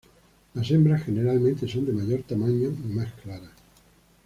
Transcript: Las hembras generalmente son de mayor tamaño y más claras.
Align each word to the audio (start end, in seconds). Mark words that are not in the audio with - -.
Las 0.55 0.71
hembras 0.71 1.03
generalmente 1.03 1.67
son 1.67 1.85
de 1.85 1.91
mayor 1.93 2.23
tamaño 2.23 2.69
y 2.69 2.87
más 2.91 3.13
claras. 3.21 3.51